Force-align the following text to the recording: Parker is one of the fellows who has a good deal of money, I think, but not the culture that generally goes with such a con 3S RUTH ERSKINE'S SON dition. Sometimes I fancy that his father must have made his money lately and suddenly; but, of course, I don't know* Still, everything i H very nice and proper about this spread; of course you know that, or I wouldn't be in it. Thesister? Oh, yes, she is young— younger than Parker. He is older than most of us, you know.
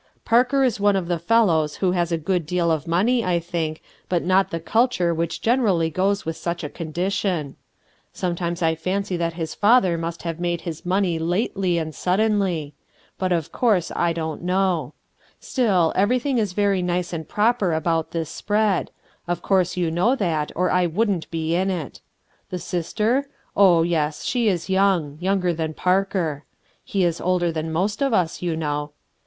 Parker 0.25 0.63
is 0.63 0.79
one 0.79 0.95
of 0.95 1.07
the 1.07 1.19
fellows 1.19 1.75
who 1.75 1.91
has 1.91 2.11
a 2.11 2.17
good 2.17 2.47
deal 2.47 2.71
of 2.71 2.87
money, 2.87 3.23
I 3.23 3.39
think, 3.39 3.83
but 4.09 4.23
not 4.23 4.49
the 4.49 4.59
culture 4.59 5.13
that 5.15 5.29
generally 5.39 5.91
goes 5.91 6.25
with 6.25 6.35
such 6.35 6.63
a 6.63 6.69
con 6.69 6.87
3S 6.87 6.87
RUTH 6.87 6.95
ERSKINE'S 6.97 7.15
SON 7.15 7.51
dition. 7.51 7.55
Sometimes 8.11 8.61
I 8.63 8.73
fancy 8.73 9.15
that 9.17 9.33
his 9.33 9.53
father 9.53 9.99
must 9.99 10.23
have 10.23 10.39
made 10.39 10.61
his 10.61 10.83
money 10.87 11.19
lately 11.19 11.77
and 11.77 11.93
suddenly; 11.93 12.73
but, 13.19 13.31
of 13.31 13.51
course, 13.51 13.91
I 13.95 14.11
don't 14.11 14.41
know* 14.41 14.95
Still, 15.39 15.93
everything 15.95 16.39
i 16.39 16.41
H 16.41 16.53
very 16.53 16.81
nice 16.81 17.13
and 17.13 17.29
proper 17.29 17.71
about 17.73 18.09
this 18.09 18.31
spread; 18.31 18.89
of 19.27 19.43
course 19.43 19.77
you 19.77 19.91
know 19.91 20.15
that, 20.15 20.51
or 20.55 20.71
I 20.71 20.87
wouldn't 20.87 21.29
be 21.29 21.53
in 21.53 21.69
it. 21.69 22.01
Thesister? 22.51 23.25
Oh, 23.55 23.83
yes, 23.83 24.23
she 24.25 24.47
is 24.47 24.67
young— 24.67 25.19
younger 25.21 25.53
than 25.53 25.75
Parker. 25.75 26.43
He 26.83 27.03
is 27.03 27.21
older 27.21 27.51
than 27.51 27.71
most 27.71 28.01
of 28.01 28.15
us, 28.15 28.41
you 28.41 28.55
know. 28.55 28.93